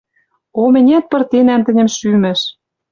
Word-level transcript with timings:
О, 0.59 0.61
мӹнят 0.73 1.05
пыртынем 1.11 1.61
тӹньӹм 1.65 1.89
шӱмӹш. 1.97 2.39